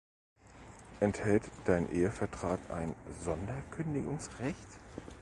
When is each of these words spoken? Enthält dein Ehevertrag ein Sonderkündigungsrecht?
Enthält 0.99 1.43
dein 1.65 1.87
Ehevertrag 1.91 2.57
ein 2.71 2.95
Sonderkündigungsrecht? 3.23 4.57